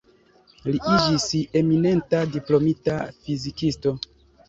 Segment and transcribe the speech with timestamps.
[0.69, 1.27] Li iĝis
[1.63, 3.99] eminenta diplomita fizikisto.